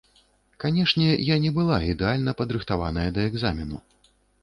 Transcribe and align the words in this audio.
Канешне, 0.63 1.09
я 1.27 1.37
не 1.45 1.53
была 1.59 1.77
ідэальна 1.91 2.37
падрыхтаваная 2.43 3.07
да 3.19 3.31
экзамену. 3.31 3.77